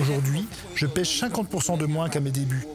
Aujourd'hui, 0.00 0.48
je 0.74 0.86
pêche 0.86 1.22
50% 1.22 1.78
de 1.78 1.86
moins 1.86 2.08
qu'à 2.08 2.20
mes 2.20 2.30
débuts. 2.30 2.66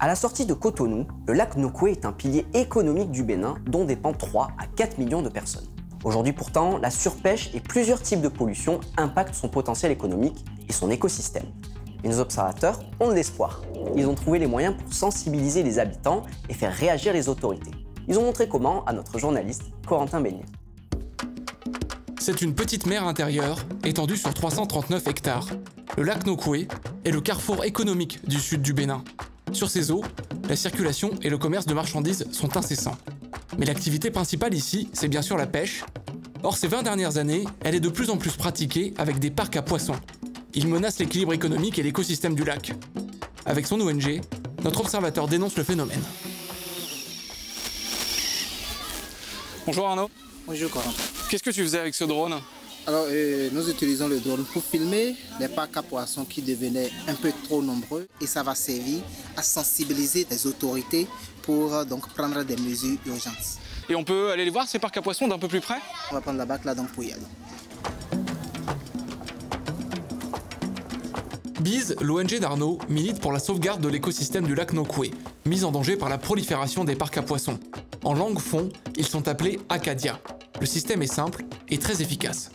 À 0.00 0.06
la 0.06 0.14
sortie 0.14 0.46
de 0.46 0.54
Cotonou, 0.54 1.06
le 1.26 1.34
lac 1.34 1.56
Nokoué 1.56 1.92
est 1.92 2.04
un 2.04 2.12
pilier 2.12 2.46
économique 2.54 3.10
du 3.10 3.22
Bénin 3.22 3.56
dont 3.66 3.84
dépendent 3.84 4.18
3 4.18 4.48
à 4.58 4.66
4 4.66 4.98
millions 4.98 5.22
de 5.22 5.28
personnes. 5.28 5.66
Aujourd'hui 6.04 6.32
pourtant, 6.32 6.78
la 6.78 6.90
surpêche 6.90 7.50
et 7.54 7.60
plusieurs 7.60 8.02
types 8.02 8.20
de 8.20 8.28
pollution 8.28 8.80
impactent 8.96 9.34
son 9.34 9.48
potentiel 9.48 9.92
économique 9.92 10.44
et 10.68 10.72
son 10.72 10.90
écosystème. 10.90 11.46
Mais 12.02 12.10
nos 12.10 12.20
observateurs 12.20 12.80
ont 13.00 13.08
de 13.08 13.14
l'espoir. 13.14 13.62
Ils 13.96 14.06
ont 14.06 14.14
trouvé 14.14 14.38
les 14.38 14.46
moyens 14.46 14.76
pour 14.76 14.92
sensibiliser 14.92 15.62
les 15.62 15.78
habitants 15.78 16.24
et 16.48 16.54
faire 16.54 16.72
réagir 16.72 17.12
les 17.12 17.28
autorités. 17.28 17.70
Ils 18.08 18.18
ont 18.18 18.22
montré 18.22 18.48
comment 18.48 18.84
à 18.84 18.92
notre 18.92 19.18
journaliste 19.18 19.64
Corentin 19.86 20.20
Beignet. 20.20 20.44
C'est 22.18 22.42
une 22.42 22.54
petite 22.54 22.86
mer 22.86 23.06
intérieure 23.06 23.58
étendue 23.84 24.16
sur 24.16 24.32
339 24.32 25.08
hectares. 25.08 25.48
Le 25.96 26.04
lac 26.04 26.24
Nokoué 26.24 26.68
est 27.04 27.10
le 27.10 27.20
carrefour 27.20 27.64
économique 27.64 28.26
du 28.28 28.38
sud 28.38 28.62
du 28.62 28.72
Bénin. 28.72 29.02
Sur 29.52 29.68
ces 29.68 29.90
eaux, 29.90 30.02
la 30.48 30.56
circulation 30.56 31.10
et 31.22 31.28
le 31.28 31.36
commerce 31.36 31.66
de 31.66 31.74
marchandises 31.74 32.26
sont 32.32 32.56
incessants. 32.56 32.96
Mais 33.58 33.66
l'activité 33.66 34.10
principale 34.10 34.54
ici, 34.54 34.88
c'est 34.92 35.08
bien 35.08 35.22
sûr 35.22 35.36
la 35.36 35.46
pêche. 35.46 35.84
Or, 36.42 36.56
ces 36.56 36.68
20 36.68 36.82
dernières 36.82 37.18
années, 37.18 37.44
elle 37.64 37.74
est 37.74 37.80
de 37.80 37.88
plus 37.88 38.10
en 38.10 38.16
plus 38.16 38.32
pratiquée 38.32 38.94
avec 38.98 39.18
des 39.18 39.30
parcs 39.30 39.56
à 39.56 39.62
poissons. 39.62 39.96
Ils 40.54 40.68
menacent 40.68 40.98
l'équilibre 40.98 41.32
économique 41.32 41.78
et 41.78 41.82
l'écosystème 41.82 42.34
du 42.34 42.44
lac. 42.44 42.72
Avec 43.46 43.66
son 43.66 43.80
ONG, 43.80 44.20
notre 44.62 44.80
observateur 44.80 45.26
dénonce 45.26 45.56
le 45.56 45.64
phénomène. 45.64 46.02
Bonjour 49.64 49.88
Arnaud. 49.88 50.10
Bonjour 50.46 50.70
Corentin. 50.70 51.02
Qu'est-ce 51.30 51.42
que 51.42 51.50
tu 51.50 51.62
faisais 51.62 51.78
avec 51.78 51.94
ce 51.94 52.04
drone? 52.04 52.34
Alors, 52.86 53.06
euh, 53.08 53.48
nous 53.52 53.70
utilisons 53.70 54.08
le 54.08 54.18
drone 54.18 54.44
pour 54.44 54.62
filmer 54.62 55.14
les 55.38 55.48
parcs 55.48 55.76
à 55.76 55.82
poissons 55.82 56.24
qui 56.24 56.42
devenaient 56.42 56.90
un 57.06 57.14
peu 57.14 57.32
trop 57.44 57.62
nombreux 57.62 58.08
et 58.20 58.26
ça 58.26 58.42
va 58.42 58.54
servir 58.56 59.00
à 59.36 59.42
sensibiliser 59.42 60.26
les 60.28 60.46
autorités 60.46 61.06
pour 61.42 61.72
euh, 61.72 61.84
donc 61.84 62.08
prendre 62.08 62.42
des 62.42 62.56
mesures 62.56 62.98
urgentes. 63.06 63.58
Et 63.88 63.94
on 63.94 64.04
peut 64.04 64.32
aller 64.32 64.44
les 64.44 64.50
voir 64.50 64.68
ces 64.68 64.80
parcs 64.80 64.96
à 64.96 65.02
poissons 65.02 65.28
d'un 65.28 65.38
peu 65.38 65.48
plus 65.48 65.60
près? 65.60 65.78
On 66.10 66.14
va 66.14 66.20
prendre 66.20 66.38
la 66.38 66.44
bac 66.44 66.64
là 66.64 66.74
donc 66.74 66.88
pour 66.88 67.04
y 67.04 67.12
aller. 67.12 67.22
Bise, 71.62 71.94
l'ONG 72.00 72.40
d'Arnaud, 72.40 72.78
milite 72.88 73.20
pour 73.20 73.30
la 73.30 73.38
sauvegarde 73.38 73.80
de 73.80 73.88
l'écosystème 73.88 74.44
du 74.44 74.56
lac 74.56 74.72
Nokoué, 74.72 75.12
mis 75.46 75.62
en 75.62 75.70
danger 75.70 75.96
par 75.96 76.08
la 76.08 76.18
prolifération 76.18 76.82
des 76.82 76.96
parcs 76.96 77.16
à 77.18 77.22
poissons. 77.22 77.60
En 78.02 78.14
langue 78.14 78.40
fond, 78.40 78.68
ils 78.96 79.06
sont 79.06 79.28
appelés 79.28 79.60
Acadia. 79.68 80.18
Le 80.60 80.66
système 80.66 81.02
est 81.02 81.12
simple 81.12 81.44
et 81.68 81.78
très 81.78 82.02
efficace. 82.02 82.50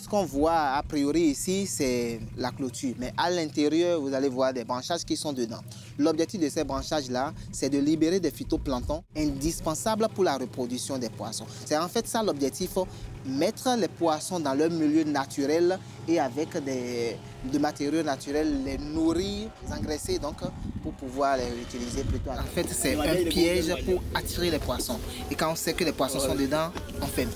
Ce 0.00 0.08
qu'on 0.08 0.24
voit 0.24 0.76
a 0.76 0.82
priori 0.84 1.22
ici, 1.22 1.66
c'est 1.66 2.20
la 2.36 2.52
clôture. 2.52 2.94
Mais 2.98 3.12
à 3.16 3.28
l'intérieur, 3.28 4.00
vous 4.00 4.14
allez 4.14 4.28
voir 4.28 4.52
des 4.52 4.62
branchages 4.62 5.04
qui 5.04 5.16
sont 5.16 5.32
dedans. 5.32 5.60
L'objectif 5.98 6.40
de 6.40 6.48
ces 6.48 6.62
branchages-là, 6.62 7.34
c'est 7.52 7.70
de 7.70 7.78
libérer 7.78 8.20
des 8.20 8.30
phytoplanctons 8.30 9.02
indispensables 9.16 10.06
pour 10.14 10.22
la 10.24 10.38
reproduction 10.38 10.96
des 10.96 11.10
poissons. 11.10 11.46
C'est 11.64 11.76
en 11.76 11.88
fait 11.88 12.06
ça 12.06 12.22
l'objectif, 12.22 12.70
mettre 13.26 13.76
les 13.76 13.88
poissons 13.88 14.38
dans 14.38 14.54
leur 14.54 14.70
milieu 14.70 15.02
naturel 15.02 15.78
et 16.06 16.20
avec 16.20 16.56
des, 16.64 17.16
matériaux 17.58 18.02
naturels, 18.02 18.62
les 18.64 18.78
nourrir, 18.78 19.50
les 19.66 19.72
engraisser 19.72 20.18
donc 20.18 20.36
pour 20.82 20.92
pouvoir 20.92 21.36
les 21.36 21.60
utiliser 21.60 22.04
plus 22.04 22.20
tard. 22.20 22.38
En 22.38 22.54
fait, 22.54 22.66
c'est 22.70 22.94
un 22.94 23.28
piège 23.28 23.74
pour 23.84 24.00
attirer 24.14 24.50
les 24.50 24.58
poissons. 24.58 25.00
Et 25.30 25.34
quand 25.34 25.50
on 25.50 25.56
sait 25.56 25.72
que 25.72 25.84
les 25.84 25.92
poissons 25.92 26.20
sont 26.20 26.34
dedans, 26.34 26.70
on 27.02 27.06
ferme. 27.06 27.30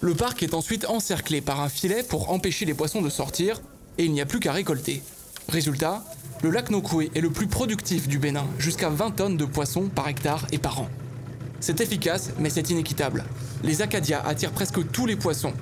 Le 0.00 0.14
parc 0.14 0.42
est 0.42 0.54
ensuite 0.54 0.86
encerclé 0.86 1.40
par 1.40 1.60
un 1.60 1.68
filet 1.68 2.02
pour 2.02 2.30
empêcher 2.30 2.64
les 2.64 2.74
poissons 2.74 3.02
de 3.02 3.10
sortir 3.10 3.60
et 3.98 4.04
il 4.04 4.12
n'y 4.12 4.20
a 4.20 4.26
plus 4.26 4.40
qu'à 4.40 4.52
récolter. 4.52 5.02
Résultat, 5.48 6.02
le 6.42 6.50
lac 6.50 6.70
Nokoué 6.70 7.10
est 7.14 7.20
le 7.20 7.28
plus 7.28 7.46
productif 7.46 8.08
du 8.08 8.18
Bénin, 8.18 8.46
jusqu'à 8.58 8.88
20 8.88 9.10
tonnes 9.10 9.36
de 9.36 9.44
poissons 9.44 9.88
par 9.94 10.08
hectare 10.08 10.46
et 10.52 10.58
par 10.58 10.80
an. 10.80 10.88
C'est 11.60 11.80
efficace, 11.82 12.30
mais 12.38 12.48
c'est 12.48 12.70
inéquitable. 12.70 13.24
Les 13.62 13.82
Acadias 13.82 14.22
attirent 14.24 14.52
presque 14.52 14.90
tous 14.90 15.04
les 15.04 15.16
poissons. 15.16 15.52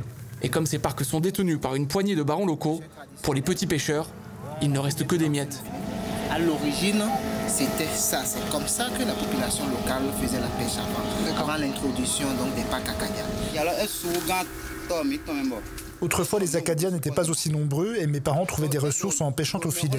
Et 0.40 0.48
comme 0.48 0.66
ces 0.66 0.78
parcs 0.78 1.04
sont 1.04 1.18
détenus 1.18 1.58
par 1.60 1.74
une 1.74 1.88
poignée 1.88 2.14
de 2.14 2.22
barons 2.22 2.46
locaux, 2.46 2.80
pour 3.22 3.34
les 3.34 3.42
petits 3.42 3.66
pêcheurs, 3.66 4.08
il 4.62 4.70
ne 4.70 4.78
reste 4.78 5.04
que 5.04 5.16
des 5.16 5.28
miettes. 5.28 5.60
À 6.30 6.38
l'origine, 6.38 7.02
c'était 7.48 7.88
ça. 7.92 8.22
C'est 8.24 8.48
comme 8.50 8.68
ça 8.68 8.86
que 8.96 9.02
la 9.02 9.14
population 9.14 9.64
locale 9.66 10.04
faisait 10.22 10.40
la 10.40 10.46
pêche 10.46 10.76
avant, 10.78 11.42
avant 11.42 11.58
l'introduction 11.58 12.28
donc 12.34 12.54
des 12.54 12.62
parcs 12.62 12.88
Acadia. 12.88 13.24
Autrefois, 16.00 16.38
les 16.38 16.54
Acadiens 16.56 16.90
n'étaient 16.90 17.10
pas 17.10 17.28
aussi 17.28 17.50
nombreux 17.50 17.96
et 17.96 18.06
mes 18.06 18.20
parents 18.20 18.46
trouvaient 18.46 18.68
des 18.68 18.78
ressources 18.78 19.20
en 19.20 19.32
pêchant 19.32 19.60
au 19.64 19.70
filet. 19.70 19.98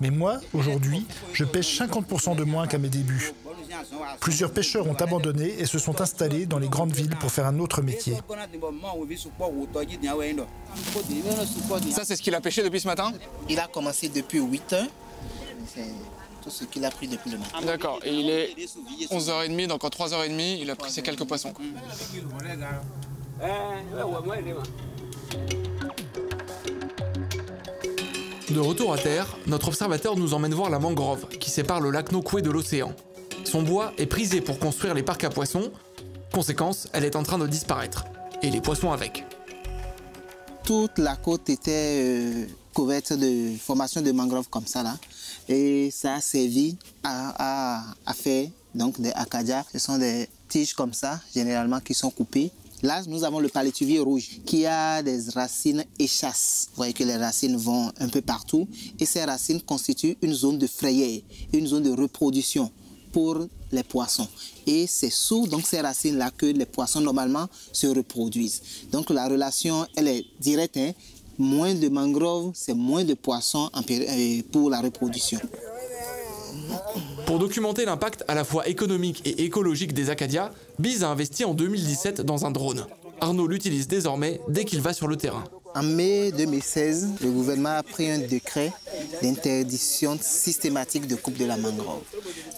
Mais 0.00 0.10
moi, 0.10 0.40
aujourd'hui, 0.54 1.06
je 1.32 1.44
pêche 1.44 1.80
50% 1.80 2.36
de 2.36 2.44
moins 2.44 2.66
qu'à 2.66 2.78
mes 2.78 2.88
débuts. 2.88 3.32
Plusieurs 4.20 4.52
pêcheurs 4.52 4.86
ont 4.86 4.94
abandonné 4.94 5.54
et 5.58 5.66
se 5.66 5.78
sont 5.78 6.00
installés 6.00 6.46
dans 6.46 6.58
les 6.58 6.68
grandes 6.68 6.92
villes 6.92 7.16
pour 7.18 7.30
faire 7.30 7.46
un 7.46 7.58
autre 7.58 7.82
métier. 7.82 8.16
Ça, 11.92 12.04
c'est 12.04 12.16
ce 12.16 12.22
qu'il 12.22 12.34
a 12.34 12.40
pêché 12.40 12.62
depuis 12.62 12.80
ce 12.80 12.86
matin 12.86 13.12
Il 13.48 13.58
a 13.58 13.66
commencé 13.66 14.08
depuis 14.08 14.40
8 14.40 14.72
heures. 14.74 14.86
C'est 15.74 15.84
tout 16.42 16.50
ce 16.50 16.64
qu'il 16.64 16.84
a 16.84 16.90
pris 16.90 17.06
depuis 17.06 17.30
le 17.30 17.38
matin. 17.38 17.60
D'accord, 17.64 18.00
et 18.04 18.12
il 18.12 18.30
est 18.30 18.54
11h30, 19.10 19.66
donc 19.66 19.84
en 19.84 19.88
3h30, 19.88 20.58
il 20.60 20.70
a 20.70 20.76
pris 20.76 20.90
ses 20.90 21.02
quelques 21.02 21.24
poissons. 21.24 21.52
quoi. 21.52 21.64
De 28.50 28.58
retour 28.58 28.92
à 28.92 28.98
terre, 28.98 29.36
notre 29.46 29.68
observateur 29.68 30.16
nous 30.16 30.34
emmène 30.34 30.52
voir 30.52 30.68
la 30.68 30.78
mangrove 30.78 31.26
qui 31.28 31.50
sépare 31.50 31.80
le 31.80 31.90
lac 31.90 32.12
Nokoué 32.12 32.42
de 32.42 32.50
l'océan. 32.50 32.92
Son 33.44 33.62
bois 33.62 33.92
est 33.96 34.06
prisé 34.06 34.40
pour 34.40 34.58
construire 34.58 34.92
les 34.92 35.02
parcs 35.02 35.24
à 35.24 35.30
poissons. 35.30 35.72
Conséquence, 36.32 36.88
elle 36.92 37.04
est 37.04 37.16
en 37.16 37.22
train 37.22 37.38
de 37.38 37.46
disparaître. 37.46 38.04
Et 38.42 38.50
les 38.50 38.60
poissons 38.60 38.92
avec. 38.92 39.24
Toute 40.64 40.98
la 40.98 41.16
côte 41.16 41.48
était 41.48 42.02
euh, 42.04 42.46
couverte 42.74 43.12
de 43.12 43.56
formations 43.58 44.02
de 44.02 44.12
mangroves 44.12 44.48
comme 44.48 44.66
ça 44.66 44.82
là. 44.82 44.96
Et 45.48 45.90
ça 45.90 46.14
a 46.14 46.20
servi 46.20 46.76
à, 47.02 47.94
faire 48.14 48.48
donc 48.74 49.00
des 49.00 49.12
acadias. 49.12 49.64
Ce 49.72 49.78
sont 49.78 49.98
des 49.98 50.28
tiges 50.48 50.74
comme 50.74 50.92
ça, 50.92 51.20
généralement, 51.34 51.80
qui 51.80 51.94
sont 51.94 52.10
coupées. 52.10 52.50
Là, 52.82 53.02
nous 53.06 53.24
avons 53.24 53.40
le 53.40 53.48
palétuvier 53.48 54.00
rouge 54.00 54.40
qui 54.46 54.64
a 54.64 55.02
des 55.02 55.20
racines 55.34 55.84
échasses. 55.98 56.68
Vous 56.70 56.76
voyez 56.76 56.92
que 56.94 57.04
les 57.04 57.16
racines 57.16 57.56
vont 57.56 57.92
un 57.98 58.08
peu 58.08 58.22
partout. 58.22 58.66
Et 58.98 59.04
ces 59.06 59.24
racines 59.24 59.60
constituent 59.60 60.16
une 60.22 60.32
zone 60.32 60.58
de 60.58 60.66
frayère, 60.66 61.20
une 61.52 61.66
zone 61.66 61.82
de 61.82 61.90
reproduction 61.90 62.70
pour 63.12 63.38
les 63.72 63.82
poissons. 63.82 64.26
Et 64.66 64.86
c'est 64.86 65.10
sous 65.10 65.46
donc, 65.46 65.66
ces 65.66 65.80
racines-là 65.80 66.30
que 66.30 66.46
les 66.46 66.66
poissons 66.66 67.00
normalement 67.00 67.48
se 67.72 67.86
reproduisent. 67.86 68.62
Donc 68.92 69.10
la 69.10 69.28
relation, 69.28 69.86
elle 69.96 70.08
est 70.08 70.24
directe. 70.40 70.76
hein. 70.78 70.92
Moins 71.38 71.74
de 71.74 71.88
mangroves, 71.88 72.52
c'est 72.54 72.74
moins 72.74 73.02
de 73.04 73.14
poissons 73.14 73.70
euh, 73.90 74.42
pour 74.52 74.68
la 74.68 74.80
reproduction. 74.80 75.38
Pour 77.30 77.38
documenter 77.38 77.84
l'impact 77.84 78.24
à 78.26 78.34
la 78.34 78.42
fois 78.42 78.66
économique 78.66 79.22
et 79.24 79.44
écologique 79.44 79.92
des 79.92 80.10
Acadias, 80.10 80.50
Bise 80.80 81.04
a 81.04 81.10
investi 81.10 81.44
en 81.44 81.54
2017 81.54 82.22
dans 82.22 82.44
un 82.44 82.50
drone. 82.50 82.86
Arnaud 83.20 83.46
l'utilise 83.46 83.86
désormais 83.86 84.40
dès 84.48 84.64
qu'il 84.64 84.80
va 84.80 84.92
sur 84.92 85.06
le 85.06 85.14
terrain. 85.14 85.44
En 85.76 85.84
mai 85.84 86.32
2016, 86.32 87.10
le 87.22 87.30
gouvernement 87.30 87.76
a 87.76 87.84
pris 87.84 88.10
un 88.10 88.18
décret 88.18 88.72
d'interdiction 89.22 90.18
systématique 90.20 91.06
de 91.06 91.14
coupe 91.14 91.38
de 91.38 91.44
la 91.44 91.56
mangrove. 91.56 92.02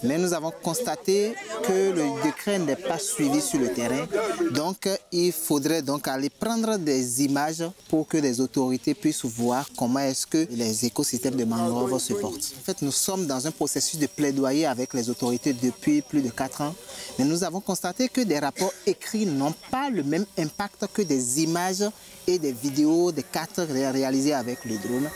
Mais 0.03 0.17
nous 0.17 0.33
avons 0.33 0.51
constaté 0.61 1.33
que 1.65 1.91
le 1.91 2.21
décret 2.23 2.59
n'est 2.59 2.75
pas 2.75 2.99
suivi 2.99 3.39
sur 3.41 3.59
le 3.59 3.71
terrain. 3.73 4.05
Donc, 4.51 4.89
il 5.11 5.31
faudrait 5.31 5.81
donc 5.81 6.07
aller 6.07 6.29
prendre 6.29 6.77
des 6.77 7.23
images 7.23 7.63
pour 7.87 8.07
que 8.07 8.17
les 8.17 8.41
autorités 8.41 8.93
puissent 8.93 9.23
voir 9.25 9.67
comment 9.77 9.99
est-ce 9.99 10.27
que 10.27 10.45
les 10.51 10.85
écosystèmes 10.85 11.35
de 11.35 11.45
mangrove 11.45 11.97
se 11.99 12.13
portent. 12.13 12.53
En 12.59 12.63
fait, 12.65 12.81
nous 12.81 12.91
sommes 12.91 13.25
dans 13.27 13.47
un 13.47 13.51
processus 13.51 13.99
de 13.99 14.07
plaidoyer 14.07 14.65
avec 14.65 14.93
les 14.93 15.09
autorités 15.09 15.53
depuis 15.53 16.01
plus 16.01 16.21
de 16.21 16.29
4 16.29 16.61
ans. 16.61 16.75
Mais 17.17 17.25
nous 17.25 17.43
avons 17.43 17.61
constaté 17.61 18.09
que 18.09 18.21
des 18.21 18.39
rapports 18.39 18.73
écrits 18.85 19.25
n'ont 19.25 19.53
pas 19.71 19.89
le 19.89 20.03
même 20.03 20.25
impact 20.37 20.87
que 20.93 21.01
des 21.01 21.41
images 21.43 21.83
et 22.27 22.39
des 22.39 22.51
vidéos, 22.51 23.11
des 23.11 23.23
cartes 23.23 23.57
ré- 23.59 23.89
réalisées 23.91 24.33
avec 24.33 24.65
le 24.65 24.77
drone. 24.77 25.09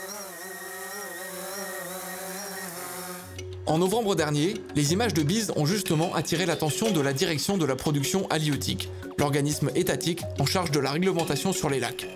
En 3.68 3.76
novembre 3.76 4.14
dernier, 4.14 4.54
les 4.74 4.94
images 4.94 5.12
de 5.12 5.22
Bise 5.22 5.52
ont 5.54 5.66
justement 5.66 6.14
attiré 6.14 6.46
l'attention 6.46 6.90
de 6.90 7.02
la 7.02 7.12
direction 7.12 7.58
de 7.58 7.66
la 7.66 7.76
production 7.76 8.26
halieutique, 8.30 8.88
l'organisme 9.18 9.70
étatique 9.74 10.22
en 10.40 10.46
charge 10.46 10.70
de 10.70 10.80
la 10.80 10.90
réglementation 10.90 11.52
sur 11.52 11.68
les 11.68 11.78
lacs. 11.78 12.08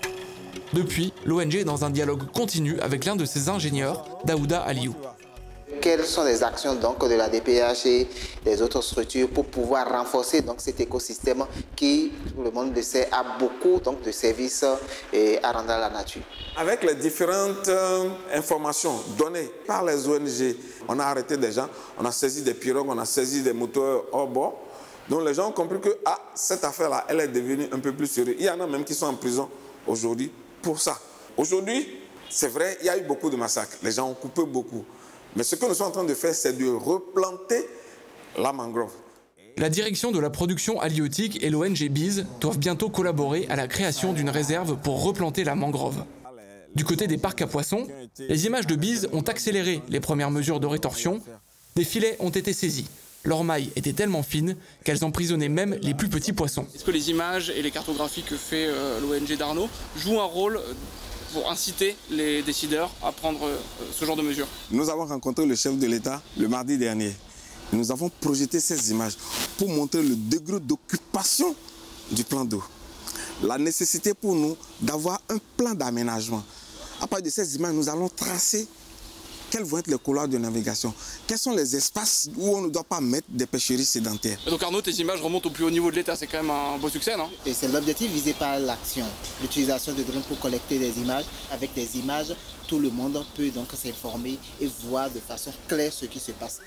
Depuis, 0.73 1.13
l'ONG 1.27 1.57
est 1.57 1.65
dans 1.65 1.85
un 1.85 1.91
dialogue 1.91 2.23
continu 2.33 2.81
avec 2.81 3.05
l'un 3.05 3.17
de 3.17 3.27
ses 3.27 3.51
ingénieurs, 3.51 4.03
Daouda 4.25 4.63
Aliou. 4.63 4.95
quelles 5.83 6.07
sont 6.07 6.25
les 6.25 6.43
actions 6.43 6.75
donc, 6.75 7.07
de 7.07 7.15
la 7.15 7.29
DPH 7.29 7.85
et 7.85 8.09
des 8.45 8.61
autres 8.61 8.83
structures 8.83 9.29
pour 9.29 9.47
pouvoir 9.47 9.89
renforcer 9.89 10.43
donc, 10.43 10.61
cet 10.61 10.81
écosystème 10.81 11.45
qui, 11.77 12.13
tout 12.35 12.43
le 12.43 12.51
monde 12.51 12.75
le 12.75 12.83
sait, 12.83 13.09
a 13.13 13.39
beaucoup 13.39 13.81
donc, 13.81 14.03
de 14.03 14.11
services 14.11 14.65
et 15.13 15.39
à 15.43 15.53
rendre 15.53 15.71
à 15.71 15.79
la 15.79 15.91
nature. 15.91 16.23
Avec 16.57 16.83
les 16.83 16.95
différentes 16.95 17.69
euh, 17.69 18.09
informations 18.35 19.01
données 19.17 19.51
par 19.67 19.85
les 19.85 20.07
ONG, 20.09 20.57
on 20.89 20.99
a 20.99 21.05
arrêté 21.05 21.37
des 21.37 21.53
gens, 21.53 21.69
on 21.99 22.05
a 22.05 22.13
saisi 22.13 22.43
des 22.43 22.55
pirogues, 22.55 22.89
on 22.89 22.99
a 22.99 23.05
saisi 23.05 23.43
des 23.43 23.53
moteurs 23.53 24.05
hors 24.13 24.27
bord. 24.27 24.59
Donc 25.09 25.25
les 25.25 25.35
gens 25.35 25.49
ont 25.49 25.53
compris 25.53 25.81
que 25.81 25.99
ah, 26.05 26.19
cette 26.35 26.65
affaire-là, 26.65 27.05
elle 27.09 27.21
est 27.21 27.29
devenue 27.29 27.69
un 27.73 27.79
peu 27.79 27.93
plus 27.93 28.07
sérieuse. 28.07 28.37
Il 28.39 28.45
y 28.47 28.51
en 28.51 28.61
a 28.61 28.67
même 28.67 28.85
qui 28.85 28.95
sont 28.95 29.07
en 29.07 29.15
prison 29.15 29.49
aujourd'hui 29.87 30.33
pour 30.61 30.81
ça. 30.81 30.99
Aujourd'hui, 31.37 32.01
c'est 32.31 32.49
vrai, 32.49 32.79
il 32.81 32.87
y 32.87 32.89
a 32.89 32.97
eu 32.97 33.03
beaucoup 33.03 33.31
de 33.31 33.37
massacres. 33.37 33.77
Les 33.83 33.93
gens 33.93 34.09
ont 34.09 34.15
coupé 34.15 34.45
beaucoup. 34.45 34.85
Mais 35.35 35.43
ce 35.43 35.57
que 35.57 35.67
nous 35.67 35.75
sommes 35.75 35.89
en 35.89 35.93
train 35.93 36.05
de 36.05 36.15
faire, 36.15 36.35
c'est 36.35 36.53
de 36.53 36.71
replanter 36.71 37.67
la 38.39 38.53
mangrove. 38.53 38.93
La 39.59 39.69
direction 39.69 40.13
de 40.13 40.19
la 40.19 40.31
production 40.31 40.81
halieutique 40.81 41.43
et 41.43 41.51
l'ONG 41.51 41.89
Biz 41.91 42.27
doivent 42.41 42.59
bientôt 42.59 42.89
collaborer 42.89 43.47
à 43.51 43.57
la 43.57 43.69
création 43.69 44.13
d'une 44.13 44.31
réserve 44.31 44.77
pour 44.83 45.03
replanter 45.03 45.45
la 45.45 45.55
mangrove. 45.55 46.05
Du 46.75 46.85
côté 46.85 47.07
des 47.07 47.19
parcs 47.19 47.43
à 47.43 47.47
poissons, 47.47 47.87
les 48.19 48.47
images 48.47 48.67
de 48.67 48.77
Biz 48.77 49.09
ont 49.13 49.21
accéléré 49.21 49.83
les 49.91 50.01
premières 50.01 50.31
mesures 50.31 50.59
de 50.59 50.67
rétorsion. 50.67 51.21
Des 51.77 51.85
filets 51.85 52.17
ont 52.19 52.31
été 52.31 52.55
saisis. 52.55 52.87
Leurs 53.25 53.45
mailles 53.45 53.71
étaient 53.77 53.93
tellement 53.93 54.23
fines 54.23 54.57
qu'elles 54.85 55.05
emprisonnaient 55.05 55.51
même 55.51 55.77
les 55.83 55.95
plus 55.95 56.09
petits 56.09 56.33
poissons. 56.33 56.67
Est-ce 56.75 56.85
que 56.85 56.91
les 56.91 57.11
images 57.11 57.51
et 57.51 57.63
les 57.63 57.71
cartographies 57.71 58.23
que 58.23 58.37
fait 58.37 58.67
euh, 58.67 59.01
l'ONG 59.01 59.37
d'Arnaud 59.37 59.69
jouent 59.97 60.21
un 60.21 60.25
rôle 60.25 60.61
pour 61.33 61.51
inciter 61.51 61.95
les 62.11 62.43
décideurs 62.43 62.91
à 63.03 63.13
prendre 63.13 63.47
euh, 63.47 63.57
ce 63.93 64.05
genre 64.05 64.17
de 64.17 64.23
mesures? 64.23 64.49
Nous 64.71 64.89
avons 64.91 65.07
rencontré 65.07 65.47
le 65.47 65.55
chef 65.55 65.79
de 65.79 65.87
l'État 65.87 66.21
le 66.37 66.49
mardi 66.49 66.79
dernier. 66.79 67.13
Nous 67.73 67.91
avons 67.91 68.11
projeté 68.21 68.61
ces 68.61 68.91
images 68.91 69.17
pour 69.57 69.69
montrer 69.69 70.03
le 70.03 70.15
degré 70.15 70.61
d'occupation 70.61 71.55
du 72.11 72.23
plan 72.25 72.45
d'eau. 72.45 72.63
La 73.43 73.59
nécessité 73.59 74.13
pour 74.15 74.35
nous 74.35 74.57
d'avoir 74.81 75.21
un 75.29 75.39
plan 75.57 75.75
d'aménagement. 75.75 76.45
À 77.01 77.07
partir 77.07 77.25
de 77.27 77.31
ces 77.31 77.57
images, 77.57 77.73
nous 77.75 77.89
allons 77.89 78.09
tracer 78.09 78.69
quels 79.53 79.65
vont 79.65 79.79
être 79.79 79.89
les 79.89 79.99
couloirs 79.99 80.29
de 80.29 80.39
navigation 80.39 80.95
Quels 81.27 81.39
sont 81.39 81.53
les 81.55 81.77
espaces 81.77 82.31
où 82.39 82.57
on 82.57 82.63
ne 82.63 82.69
doit 82.71 82.85
pas 82.85 83.03
mettre 83.03 83.27
des 83.29 83.45
pêcheries 83.45 83.85
sédentaires 83.85 84.39
Donc 84.49 84.63
Arnaud, 84.63 84.81
tes 84.81 84.93
images 84.93 85.21
remontent 85.21 85.51
au 85.51 85.53
plus 85.53 85.65
haut 85.65 85.71
niveau 85.71 85.91
de 85.91 85.97
l'État, 85.97 86.17
c'est 86.17 86.27
quand 86.27 86.43
même 86.43 86.51
un 86.51 86.79
beau 86.79 86.89
succès, 86.89 87.19
non? 87.19 87.29
Et 87.45 87.53
c'est 87.53 87.69
l'objectif 87.69 88.11
visé 88.11 88.33
par 88.33 88.59
l'action, 88.59 89.05
l'utilisation 89.43 89.93
de 89.93 90.03
drones 90.05 90.23
pour 90.23 90.39
collecter 90.41 90.79
des 90.79 90.99
images. 90.99 91.27
Avec 91.51 91.75
des 91.75 91.99
images, 91.99 92.35
tout 92.67 92.79
le 92.79 92.89
monde 92.89 93.23
peut 93.37 93.51
donc 93.51 93.69
s'informer 93.75 94.39
et 94.59 94.71
voir 94.85 95.11
de 95.11 95.21
façon 95.21 95.53
claire 95.69 95.93
ce 95.93 96.07
qui 96.07 96.19
se 96.19 96.33
passe. 96.33 96.61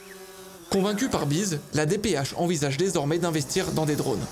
Convaincu 0.70 1.10
par 1.10 1.26
Bise, 1.26 1.60
la 1.74 1.86
DPH 1.86 2.34
envisage 2.38 2.78
désormais 2.78 3.20
d'investir 3.20 3.72
dans 3.72 3.86
des 3.86 3.96
drones. 3.96 4.26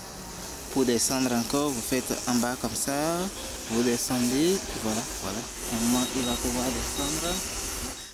Pour 0.72 0.84
descendre 0.84 1.32
encore, 1.32 1.70
vous 1.70 1.80
faites 1.80 2.12
en 2.28 2.34
bas 2.34 2.56
comme 2.60 2.74
ça, 2.74 2.92
vous 3.70 3.82
descendez, 3.82 4.56
voilà, 4.82 5.00
voilà. 5.22 5.38
Au 5.72 5.84
moment 5.84 6.04
il 6.16 6.22
va 6.22 6.32
pouvoir 6.32 6.64
descendre. 6.66 7.34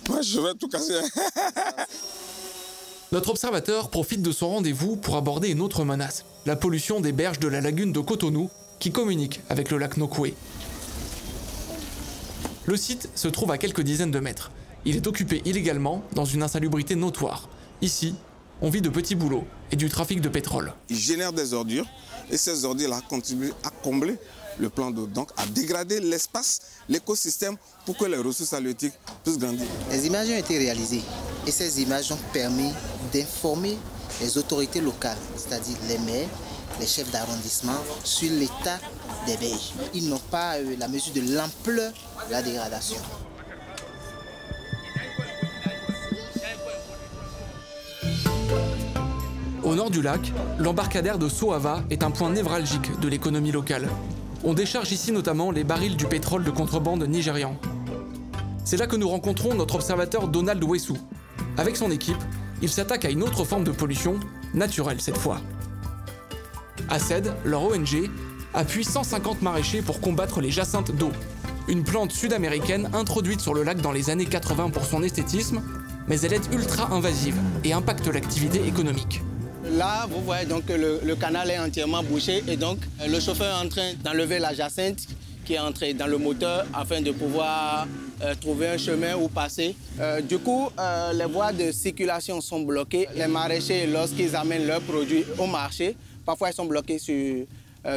Moi, 0.09 0.21
je 0.21 0.39
vais 0.39 0.53
tout 0.55 0.67
casser. 0.67 0.93
Notre 3.11 3.31
observateur 3.31 3.89
profite 3.89 4.21
de 4.21 4.31
son 4.31 4.49
rendez-vous 4.49 4.95
pour 4.95 5.17
aborder 5.17 5.49
une 5.49 5.61
autre 5.61 5.83
menace, 5.83 6.23
la 6.45 6.55
pollution 6.55 7.01
des 7.01 7.11
berges 7.11 7.39
de 7.39 7.47
la 7.47 7.59
lagune 7.59 7.91
de 7.91 7.99
Cotonou, 7.99 8.49
qui 8.79 8.91
communique 8.91 9.41
avec 9.49 9.69
le 9.69 9.77
lac 9.77 9.97
Nokwe. 9.97 10.33
Le 12.65 12.77
site 12.77 13.09
se 13.15 13.27
trouve 13.27 13.51
à 13.51 13.57
quelques 13.57 13.81
dizaines 13.81 14.11
de 14.11 14.19
mètres. 14.19 14.51
Il 14.85 14.95
est 14.95 15.07
occupé 15.07 15.41
illégalement 15.45 16.03
dans 16.13 16.25
une 16.25 16.41
insalubrité 16.41 16.95
notoire. 16.95 17.49
Ici, 17.81 18.13
on 18.61 18.69
vit 18.69 18.81
de 18.81 18.89
petits 18.89 19.15
boulots 19.15 19.43
et 19.71 19.75
du 19.75 19.89
trafic 19.89 20.21
de 20.21 20.29
pétrole. 20.29 20.71
Il 20.89 20.97
génère 20.97 21.33
des 21.33 21.53
ordures 21.55 21.87
et 22.29 22.37
ces 22.37 22.63
ordures-là 22.63 23.01
contribuent 23.09 23.53
à 23.63 23.71
combler 23.71 24.17
le 24.59 24.69
plan 24.69 24.91
d'eau, 24.91 25.07
donc 25.07 25.31
à 25.37 25.47
dégrader 25.47 25.99
l'espace, 25.99 26.59
l'écosystème 26.87 27.57
pour 27.85 27.97
que 27.97 28.05
les 28.05 28.17
ressources 28.17 28.53
halieutiques 28.53 28.93
puissent 29.23 29.39
grandir. 29.39 29.65
Les 29.89 30.05
images 30.05 30.29
ont 30.29 30.37
été 30.37 30.59
réalisées 30.59 31.01
et 31.47 31.51
ces 31.51 31.81
images 31.81 32.11
ont 32.11 32.19
permis 32.31 32.71
d'informer 33.11 33.77
les 34.21 34.37
autorités 34.37 34.81
locales, 34.81 35.17
c'est-à-dire 35.35 35.77
les 35.87 35.97
maires, 35.97 36.29
les 36.79 36.85
chefs 36.85 37.09
d'arrondissement, 37.09 37.77
sur 38.03 38.31
l'état 38.31 38.77
des 39.25 39.37
berges. 39.37 39.73
Ils 39.95 40.07
n'ont 40.07 40.19
pas 40.29 40.57
euh, 40.57 40.75
la 40.77 40.87
mesure 40.87 41.13
de 41.13 41.21
l'ampleur 41.35 41.91
de 42.27 42.31
la 42.31 42.43
dégradation. 42.43 42.97
Nord 49.81 49.89
du 49.89 50.03
lac, 50.03 50.31
l'embarcadère 50.59 51.17
de 51.17 51.27
Soava 51.27 51.81
est 51.89 52.03
un 52.03 52.11
point 52.11 52.29
névralgique 52.29 52.99
de 52.99 53.07
l'économie 53.07 53.51
locale. 53.51 53.89
On 54.43 54.53
décharge 54.53 54.91
ici 54.91 55.11
notamment 55.11 55.49
les 55.49 55.63
barils 55.63 55.97
du 55.97 56.05
pétrole 56.05 56.43
de 56.43 56.51
contrebande 56.51 57.01
nigérian. 57.07 57.55
C'est 58.63 58.77
là 58.77 58.85
que 58.85 58.95
nous 58.95 59.09
rencontrons 59.09 59.55
notre 59.55 59.73
observateur 59.73 60.27
Donald 60.27 60.63
Wessou. 60.63 60.99
Avec 61.57 61.77
son 61.77 61.89
équipe, 61.89 62.23
il 62.61 62.69
s'attaque 62.69 63.05
à 63.05 63.09
une 63.09 63.23
autre 63.23 63.43
forme 63.43 63.63
de 63.63 63.71
pollution, 63.71 64.19
naturelle 64.53 65.01
cette 65.01 65.17
fois. 65.17 65.41
ACED, 66.87 67.33
leur 67.43 67.63
ONG, 67.63 68.07
appuie 68.53 68.83
150 68.83 69.41
maraîchers 69.41 69.81
pour 69.81 69.99
combattre 69.99 70.41
les 70.41 70.51
jacinthes 70.51 70.95
d'eau, 70.95 71.11
une 71.67 71.83
plante 71.83 72.11
sud-américaine 72.11 72.91
introduite 72.93 73.41
sur 73.41 73.55
le 73.55 73.63
lac 73.63 73.81
dans 73.81 73.91
les 73.91 74.11
années 74.11 74.27
80 74.27 74.69
pour 74.69 74.85
son 74.85 75.01
esthétisme, 75.01 75.59
mais 76.07 76.21
elle 76.21 76.33
est 76.33 76.53
ultra 76.53 76.93
invasive 76.93 77.37
et 77.63 77.73
impacte 77.73 78.05
l'activité 78.05 78.63
économique. 78.67 79.23
Là, 79.77 80.05
vous 80.09 80.21
voyez 80.21 80.45
donc 80.45 80.65
que 80.65 80.73
le, 80.73 81.15
canal 81.15 81.49
est 81.49 81.57
entièrement 81.57 82.03
bouché 82.03 82.43
et 82.47 82.57
donc 82.57 82.79
le 83.07 83.19
chauffeur 83.21 83.47
est 83.57 83.65
en 83.65 83.69
train 83.69 83.93
d'enlever 84.03 84.37
la 84.37 84.53
jacinthe 84.53 85.07
qui 85.45 85.53
est 85.53 85.59
entrée 85.59 85.93
dans 85.93 86.07
le 86.07 86.17
moteur 86.17 86.65
afin 86.73 87.01
de 87.01 87.11
pouvoir 87.11 87.87
euh, 88.21 88.35
trouver 88.39 88.67
un 88.67 88.77
chemin 88.77 89.15
où 89.15 89.29
passer. 89.29 89.75
Euh, 89.99 90.19
du 90.19 90.39
coup, 90.39 90.69
euh, 90.77 91.13
les 91.13 91.25
voies 91.25 91.53
de 91.53 91.71
circulation 91.71 92.41
sont 92.41 92.61
bloquées. 92.61 93.07
Les 93.15 93.27
maraîchers, 93.27 93.87
lorsqu'ils 93.87 94.35
amènent 94.35 94.67
leurs 94.67 94.81
produits 94.81 95.23
au 95.37 95.47
marché, 95.47 95.95
parfois 96.25 96.49
ils 96.49 96.53
sont 96.55 96.65
bloqués 96.65 96.99
sur, 96.99 97.45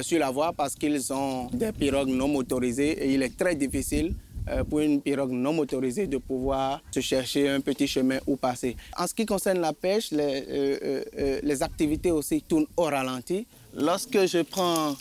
sur 0.02 0.18
la 0.20 0.30
voie 0.30 0.52
parce 0.52 0.74
qu'ils 0.76 1.12
ont 1.12 1.46
des 1.52 1.72
pirogues 1.72 2.08
non 2.08 2.28
motorisées 2.28 3.04
et 3.04 3.14
il 3.14 3.22
est 3.22 3.36
très 3.36 3.56
difficile 3.56 4.14
euh, 4.14 4.23
pour 4.68 4.80
une 4.80 5.00
pirogue 5.00 5.30
non 5.30 5.52
motorisée 5.52 6.06
de 6.06 6.18
pouvoir 6.18 6.82
se 6.90 7.00
chercher 7.00 7.48
un 7.48 7.60
petit 7.60 7.86
chemin 7.86 8.18
où 8.26 8.36
passer. 8.36 8.76
En 8.98 9.06
ce 9.06 9.14
qui 9.14 9.26
concerne 9.26 9.60
la 9.60 9.72
pêche, 9.72 10.10
les, 10.10 10.44
euh, 10.48 11.04
euh, 11.18 11.40
les 11.42 11.62
activités 11.62 12.10
aussi 12.10 12.42
tournent 12.42 12.66
au 12.76 12.84
ralenti. 12.84 13.46
Lorsque 13.76 14.26
je 14.26 14.42
prends 14.42 14.96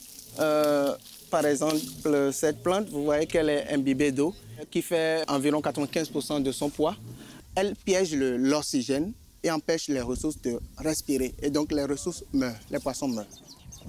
par 1.30 1.46
exemple 1.46 1.78
cette 2.32 2.62
plante, 2.64 2.90
vous 2.90 3.04
voyez 3.04 3.26
qu'elle 3.26 3.50
est 3.50 3.72
imbibée 3.72 4.12
d'eau 4.12 4.34
qui 4.72 4.82
fait 4.82 5.24
environ 5.28 5.60
95% 5.62 6.42
de 6.42 6.52
son 6.52 6.70
poids. 6.70 6.96
Elle 7.56 7.76
piège 7.76 8.16
l'oxygène 8.16 9.14
et 9.44 9.52
empêche 9.52 9.88
les 9.90 10.02
ressources 10.02 10.42
de 10.42 10.60
respirer. 10.78 11.34
Et 11.42 11.50
donc 11.50 11.72
les 11.72 11.84
ressources 11.86 12.24
meurent, 12.34 12.56
les 12.72 12.80
poissons 12.80 13.08
meurent. 13.08 13.28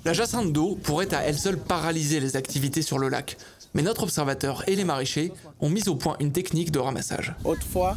La 0.04 0.12
jacinthe 0.12 0.52
d'eau 0.52 0.76
pourrait 0.82 1.12
à 1.14 1.22
elle 1.22 1.38
seule 1.38 1.56
paralyser 1.56 2.20
les 2.20 2.36
activités 2.36 2.82
sur 2.82 2.98
le 2.98 3.08
lac 3.08 3.36
mais 3.74 3.82
notre 3.82 4.04
observateur 4.04 4.64
et 4.68 4.76
les 4.76 4.84
maraîchers 4.84 5.32
ont 5.60 5.68
mis 5.68 5.88
au 5.88 5.96
point 5.96 6.16
une 6.20 6.32
technique 6.32 6.70
de 6.70 6.78
ramassage. 6.78 7.34
Autrefois, 7.44 7.96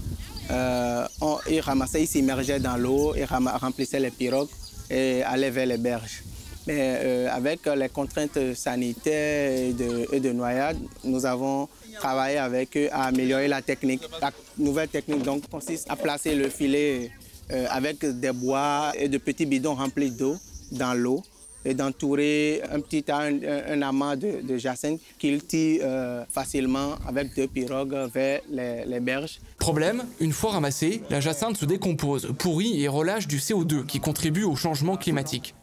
euh, 0.50 1.08
on, 1.22 1.38
ils 1.50 1.60
ramassaient, 1.62 2.04
ils 2.04 2.08
s'immergeaient 2.08 2.60
dans 2.60 2.78
l'eau, 2.78 3.14
ils 3.16 3.26
remplissaient 3.26 4.00
les 4.00 4.12
pirogues 4.12 4.50
et 4.90 5.24
allaient 5.24 5.52
vers 5.52 5.68
les 5.68 5.78
berges. 5.78 6.24
Mais 6.66 7.00
euh, 7.02 7.30
avec 7.32 7.66
les 7.66 7.88
contraintes 7.90 8.54
sanitaires 8.56 9.52
et 9.58 9.74
de, 9.74 10.20
de, 10.20 10.32
noyade, 10.34 10.78
nous 11.04 11.26
avons 11.26 11.70
travaillé 12.00 12.38
avec 12.38 12.76
eux 12.76 12.90
à 12.92 13.06
améliorer 13.06 13.48
la 13.48 13.62
technique. 13.62 14.02
La 14.22 14.32
nouvelle 14.58 14.90
technique 14.90 15.24
donc, 15.24 15.48
consiste 15.50 15.90
à 15.90 15.96
placer 15.96 16.36
le 16.36 16.50
filet 16.50 17.12
euh, 17.52 17.66
avec 17.70 18.04
des 18.20 18.34
bois 18.34 18.92
et 18.96 19.08
de 19.08 19.18
petits 19.18 19.46
bidons 19.46 19.76
remplis 19.76 20.12
d'eau 20.12 20.36
dans 20.72 20.94
l'eau 20.94 21.24
et 21.68 21.74
d'entourer 21.74 22.62
un 22.72 22.80
petit 22.80 23.04
un, 23.12 23.82
amas 23.82 24.16
de, 24.16 24.42
de 24.42 24.58
jacinthe 24.58 25.02
qu'il 25.20 25.44
tire 25.44 25.82
euh, 25.84 26.24
facilement 26.32 26.96
avec 27.06 27.36
deux 27.36 27.48
pirogues 27.48 28.10
vers 28.14 28.40
les, 28.50 29.00
berges. 29.02 29.40
Problème, 29.60 30.06
une 30.22 30.32
fois 30.32 30.52
ramassée, 30.52 31.04
la 31.10 31.20
jacinthe 31.20 31.58
se 31.58 31.66
décompose, 31.66 32.34
pourrit 32.40 32.82
et 32.82 32.88
relâche 32.88 33.28
du 33.28 33.40
CO2 33.40 33.86
qui 33.86 34.00
contribue 34.00 34.44
au 34.44 34.56
changement 34.56 34.96
climatique. 34.96 35.54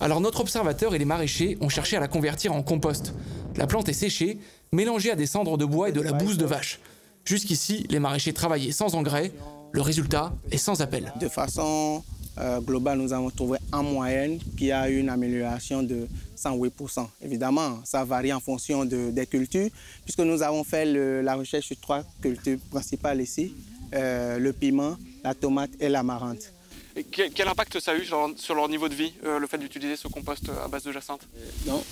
Alors 0.00 0.20
notre 0.20 0.40
observateur 0.40 0.94
et 0.94 0.98
les 0.98 1.06
maraîchers 1.06 1.56
ont 1.62 1.70
cherché 1.70 1.96
à 1.96 2.00
la 2.00 2.08
convertir 2.08 2.54
en 2.54 2.62
compost. 2.62 3.14
La 3.56 3.66
plante 3.66 3.88
est 3.88 3.94
séchée, 3.94 4.38
mélangée 4.70 5.10
à 5.10 5.16
des 5.16 5.26
cendres 5.26 5.56
de 5.56 5.64
bois 5.64 5.88
et 5.88 5.92
de 5.92 6.02
la 6.02 6.12
bouse 6.12 6.36
de 6.36 6.44
vache. 6.44 6.78
Jusqu'ici, 7.24 7.86
les 7.88 8.00
maraîchers 8.00 8.34
travaillaient 8.34 8.70
sans 8.70 8.94
engrais. 8.94 9.32
Le 9.72 9.80
résultat 9.80 10.34
est 10.50 10.58
sans 10.58 10.82
appel. 10.82 11.12
De 11.20 11.28
façon 11.28 12.04
euh, 12.38 12.60
global, 12.60 12.98
nous 12.98 13.12
avons 13.12 13.30
trouvé 13.30 13.58
en 13.72 13.82
moyenne 13.82 14.38
qu'il 14.56 14.66
y 14.68 14.72
a 14.72 14.88
une 14.88 15.08
amélioration 15.08 15.82
de 15.82 16.06
108%. 16.36 17.06
Évidemment, 17.22 17.80
ça 17.84 18.04
varie 18.04 18.32
en 18.32 18.40
fonction 18.40 18.84
des 18.84 19.26
cultures, 19.26 19.70
puisque 20.04 20.20
nous 20.20 20.42
avons 20.42 20.64
fait 20.64 20.84
la 21.22 21.34
recherche 21.34 21.66
sur 21.66 21.80
trois 21.80 22.02
cultures 22.20 22.58
principales 22.70 23.20
ici, 23.20 23.54
euh, 23.94 24.38
le 24.38 24.52
piment, 24.52 24.96
la 25.24 25.34
tomate 25.34 25.70
et 25.80 25.88
l'amarante. 25.88 26.52
Et 26.96 27.04
quel, 27.04 27.48
impact 27.48 27.78
ça 27.78 27.92
a 27.92 27.96
eu 27.96 28.06
sur, 28.06 28.54
leur 28.54 28.68
niveau 28.68 28.88
de 28.88 28.94
vie, 28.94 29.12
euh, 29.24 29.38
le 29.38 29.46
fait 29.46 29.58
d'utiliser 29.58 29.96
ce 29.96 30.08
compost 30.08 30.44
à 30.64 30.68
base 30.68 30.82
de 30.84 30.92
jacinthe? 30.92 31.28
Non, 31.66 31.82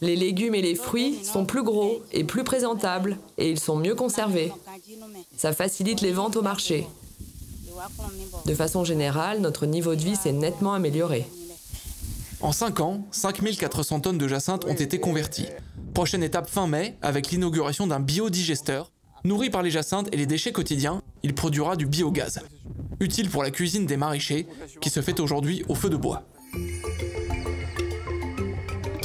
les 0.00 0.16
légumes 0.16 0.54
et 0.54 0.62
les 0.62 0.74
fruits 0.74 1.24
sont 1.24 1.44
plus 1.44 1.62
gros 1.62 2.02
et 2.12 2.24
plus 2.24 2.44
présentables 2.44 3.18
et 3.36 3.50
ils 3.50 3.60
sont 3.60 3.76
mieux 3.76 3.94
conservés. 3.94 4.52
Ça 5.36 5.52
facilite 5.52 6.00
les 6.00 6.12
ventes 6.12 6.36
au 6.36 6.42
marché. 6.42 6.86
De 8.46 8.54
façon 8.54 8.84
générale, 8.84 9.40
notre 9.40 9.66
niveau 9.66 9.94
de 9.94 10.02
vie 10.02 10.16
s'est 10.16 10.32
nettement 10.32 10.74
amélioré. 10.74 11.26
En 12.40 12.52
5 12.52 12.80
ans, 12.80 13.06
5400 13.10 14.00
tonnes 14.00 14.18
de 14.18 14.28
jacinthe 14.28 14.64
ont 14.64 14.74
été 14.74 15.00
converties. 15.00 15.48
Prochaine 15.94 16.22
étape 16.22 16.48
fin 16.48 16.66
mai, 16.66 16.96
avec 17.02 17.30
l'inauguration 17.30 17.86
d'un 17.86 18.00
biodigesteur. 18.00 18.92
Nourri 19.24 19.50
par 19.50 19.62
les 19.62 19.70
jacinthes 19.70 20.08
et 20.12 20.16
les 20.16 20.26
déchets 20.26 20.52
quotidiens, 20.52 21.02
il 21.24 21.34
produira 21.34 21.74
du 21.74 21.86
biogaz. 21.86 22.40
Utile 23.00 23.30
pour 23.30 23.42
la 23.42 23.50
cuisine 23.50 23.86
des 23.86 23.96
maraîchers, 23.96 24.46
qui 24.80 24.90
se 24.90 25.02
fait 25.02 25.18
aujourd'hui 25.18 25.64
au 25.68 25.74
feu 25.74 25.90
de 25.90 25.96
bois. 25.96 26.22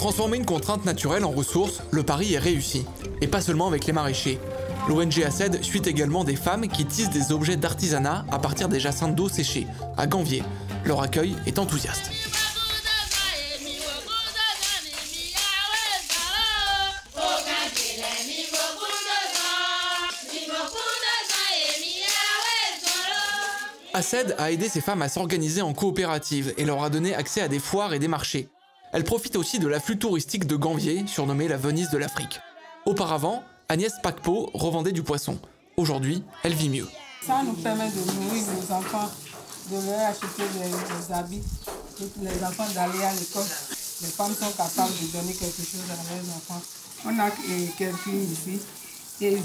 Transformer 0.03 0.35
une 0.35 0.45
contrainte 0.45 0.83
naturelle 0.83 1.23
en 1.23 1.31
ressource, 1.31 1.81
le 1.91 2.03
pari 2.03 2.33
est 2.33 2.37
réussi. 2.37 2.85
Et 3.21 3.27
pas 3.27 3.39
seulement 3.39 3.67
avec 3.67 3.85
les 3.85 3.93
maraîchers. 3.93 4.37
L'ONG 4.89 5.23
ACED 5.23 5.63
suit 5.63 5.81
également 5.85 6.25
des 6.25 6.35
femmes 6.35 6.67
qui 6.67 6.83
tissent 6.83 7.09
des 7.09 7.31
objets 7.31 7.55
d'artisanat 7.55 8.25
à 8.29 8.37
partir 8.37 8.67
des 8.67 8.81
jacinthes 8.81 9.15
d'eau 9.15 9.29
séchées, 9.29 9.65
à 9.95 10.05
Ganvier. 10.05 10.43
Leur 10.83 11.01
accueil 11.01 11.37
est 11.45 11.57
enthousiaste. 11.57 12.11
ACED 23.93 24.35
a 24.37 24.51
aidé 24.51 24.67
ces 24.67 24.81
femmes 24.81 25.01
à 25.01 25.07
s'organiser 25.07 25.61
en 25.61 25.71
coopérative 25.71 26.53
et 26.57 26.65
leur 26.65 26.83
a 26.83 26.89
donné 26.89 27.15
accès 27.15 27.39
à 27.39 27.47
des 27.47 27.59
foires 27.59 27.93
et 27.93 27.99
des 27.99 28.09
marchés. 28.09 28.49
Elle 28.93 29.03
profite 29.03 29.35
aussi 29.35 29.57
de 29.57 29.67
l'afflux 29.67 29.97
touristique 29.97 30.45
de 30.45 30.55
Ganvier, 30.55 31.03
surnommée 31.07 31.47
la 31.47 31.57
Venise 31.57 31.89
de 31.89 31.97
l'Afrique. 31.97 32.39
Auparavant, 32.85 33.43
Agnès 33.67 33.91
Pacpo 34.03 34.51
revendait 34.53 34.91
du 34.91 35.01
poisson. 35.01 35.39
Aujourd'hui, 35.77 36.23
elle 36.43 36.53
vit 36.53 36.69
mieux. 36.69 36.87
Ça 37.25 37.41
nous 37.43 37.53
permet 37.53 37.89
de 37.89 37.97
nourrir 37.97 38.43
nos 38.53 38.75
enfants, 38.75 39.09
de 39.71 39.75
leur 39.77 39.99
acheter 40.09 40.27
des, 40.37 41.13
habits, 41.13 41.41
les 42.21 42.43
enfants 42.43 42.67
d'aller 42.75 43.03
à 43.03 43.13
l'école. 43.15 43.47
Les 44.01 44.09
femmes 44.09 44.35
sont 44.35 44.51
capables 44.51 44.93
de 45.01 45.17
donner 45.17 45.33
quelque 45.33 45.63
chose 45.63 45.81
à 45.89 46.13
leurs 46.13 46.35
enfants. 46.35 46.61
On 47.05 47.17
a 47.17 47.31
quelqu'un 47.31 47.97
ici 48.31 48.61
et 49.21 49.37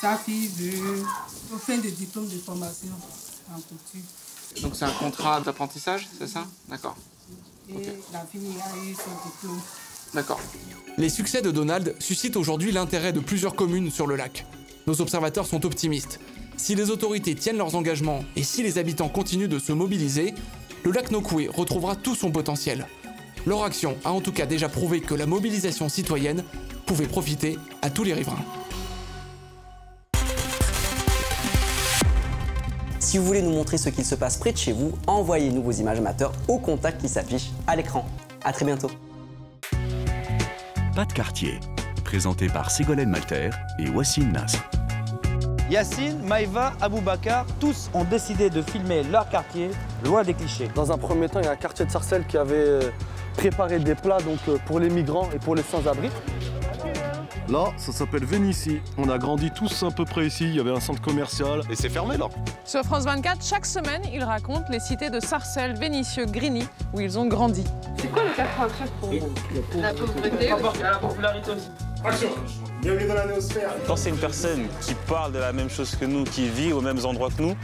sa 0.00 0.16
fille 0.16 0.48
veut 0.48 1.04
fin 1.58 1.78
de 1.78 1.90
diplôme 1.90 2.26
de 2.26 2.38
formation 2.38 2.88
en 3.54 3.60
couture. 3.60 4.62
Donc 4.62 4.74
c'est 4.74 4.86
un 4.86 4.92
contrat 4.92 5.40
d'apprentissage, 5.40 6.08
c'est 6.18 6.26
ça? 6.26 6.46
D'accord. 6.68 6.96
D'accord. 10.14 10.40
Les 10.98 11.08
succès 11.08 11.40
de 11.40 11.50
Donald 11.50 11.94
suscitent 11.98 12.36
aujourd'hui 12.36 12.72
l'intérêt 12.72 13.12
de 13.12 13.20
plusieurs 13.20 13.54
communes 13.54 13.90
sur 13.90 14.06
le 14.06 14.16
lac. 14.16 14.46
Nos 14.86 15.00
observateurs 15.00 15.46
sont 15.46 15.64
optimistes. 15.64 16.20
Si 16.56 16.74
les 16.74 16.90
autorités 16.90 17.34
tiennent 17.34 17.58
leurs 17.58 17.74
engagements 17.74 18.24
et 18.36 18.42
si 18.42 18.62
les 18.62 18.78
habitants 18.78 19.08
continuent 19.08 19.48
de 19.48 19.58
se 19.58 19.72
mobiliser, 19.72 20.34
le 20.84 20.90
lac 20.90 21.10
Nokoué 21.10 21.48
retrouvera 21.48 21.96
tout 21.96 22.14
son 22.14 22.30
potentiel. 22.30 22.86
Leur 23.46 23.64
action 23.64 23.96
a 24.04 24.12
en 24.12 24.20
tout 24.20 24.32
cas 24.32 24.46
déjà 24.46 24.68
prouvé 24.68 25.00
que 25.00 25.14
la 25.14 25.26
mobilisation 25.26 25.88
citoyenne 25.88 26.44
pouvait 26.86 27.06
profiter 27.06 27.56
à 27.82 27.90
tous 27.90 28.04
les 28.04 28.12
riverains. 28.12 28.44
Si 33.10 33.18
vous 33.18 33.24
voulez 33.24 33.42
nous 33.42 33.50
montrer 33.50 33.76
ce 33.76 33.88
qu'il 33.88 34.04
se 34.04 34.14
passe 34.14 34.36
près 34.36 34.52
de 34.52 34.56
chez 34.56 34.70
vous, 34.70 34.92
envoyez-nous 35.08 35.64
vos 35.64 35.72
images 35.72 35.98
amateurs 35.98 36.30
au 36.46 36.58
contact 36.58 37.00
qui 37.00 37.08
s'affiche 37.08 37.50
à 37.66 37.74
l'écran. 37.74 38.06
A 38.44 38.52
très 38.52 38.64
bientôt. 38.64 38.88
Pas 40.94 41.04
de 41.04 41.12
quartier, 41.12 41.58
présenté 42.04 42.46
par 42.46 42.70
Ségolène 42.70 43.08
Malter 43.08 43.50
et 43.80 43.90
Wassine 43.90 44.30
Nas. 44.30 44.52
Yacine, 45.68 46.20
Maïva, 46.24 46.74
Aboubakar, 46.80 47.46
tous 47.58 47.90
ont 47.94 48.04
décidé 48.04 48.48
de 48.48 48.62
filmer 48.62 49.02
leur 49.02 49.28
quartier 49.28 49.70
loin 50.04 50.22
des 50.22 50.34
clichés. 50.34 50.70
Dans 50.72 50.92
un 50.92 50.96
premier 50.96 51.28
temps, 51.28 51.40
il 51.40 51.46
y 51.46 51.48
a 51.48 51.52
un 51.52 51.56
quartier 51.56 51.86
de 51.86 51.90
Sarcelles 51.90 52.26
qui 52.28 52.36
avait 52.36 52.54
euh, 52.54 52.90
préparé 53.36 53.80
des 53.80 53.96
plats 53.96 54.20
donc, 54.20 54.38
euh, 54.46 54.56
pour 54.66 54.78
les 54.78 54.88
migrants 54.88 55.28
et 55.34 55.40
pour 55.40 55.56
les 55.56 55.64
sans-abri. 55.64 56.10
Là, 57.50 57.72
ça 57.76 57.90
s'appelle 57.90 58.24
Vénitie. 58.24 58.80
On 58.96 59.08
a 59.08 59.18
grandi 59.18 59.50
tous 59.50 59.82
à 59.82 59.90
peu 59.90 60.04
près 60.04 60.24
ici. 60.24 60.44
Il 60.44 60.54
y 60.54 60.60
avait 60.60 60.70
un 60.70 60.78
centre 60.78 61.02
commercial 61.02 61.62
et 61.68 61.74
c'est 61.74 61.88
fermé 61.88 62.16
là. 62.16 62.28
Sur 62.64 62.84
France 62.84 63.04
24, 63.04 63.44
chaque 63.44 63.66
semaine, 63.66 64.02
ils 64.12 64.22
racontent 64.22 64.66
les 64.70 64.78
cités 64.78 65.10
de 65.10 65.18
Sarcelles, 65.18 65.76
Vénissieux, 65.76 66.26
Grigny, 66.26 66.64
où 66.92 67.00
ils 67.00 67.18
ont 67.18 67.26
grandi. 67.26 67.64
C'est 67.96 68.06
quoi 68.12 68.22
le 68.22 68.36
93 68.36 68.90
pour 69.00 69.08
vous? 69.08 69.34
La 69.80 69.92
pauvreté. 69.92 70.48
La 70.80 70.98
popularité 70.98 71.50
aussi. 71.50 71.68
Action 72.04 72.28
Bienvenue 72.82 73.08
dans 73.08 73.14
la 73.14 73.26
néosphère. 73.26 73.70
Quand 73.84 73.96
c'est 73.96 74.10
une 74.10 74.16
personne 74.16 74.68
qui 74.80 74.94
parle 75.08 75.32
de 75.32 75.38
la 75.38 75.52
même 75.52 75.70
chose 75.70 75.96
que 75.96 76.04
nous, 76.04 76.22
qui 76.22 76.48
vit 76.48 76.72
aux 76.72 76.80
mêmes 76.80 77.04
endroits 77.04 77.30
que 77.36 77.42
nous, 77.42 77.56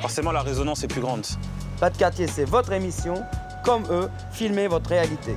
forcément 0.00 0.32
la 0.32 0.42
résonance 0.42 0.82
est 0.82 0.88
plus 0.88 1.00
grande. 1.00 1.24
Pas 1.78 1.90
de 1.90 1.96
quartier, 1.96 2.26
c'est 2.26 2.44
votre 2.44 2.72
émission. 2.72 3.22
Comme 3.64 3.84
eux, 3.88 4.10
filmez 4.32 4.66
votre 4.66 4.90
réalité. 4.90 5.36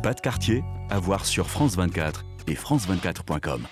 Pas 0.00 0.14
de 0.14 0.20
quartier, 0.20 0.62
à 0.90 1.00
voir 1.00 1.26
sur 1.26 1.50
France 1.50 1.74
24 1.74 2.24
et 2.46 2.54
France24.com. 2.54 3.66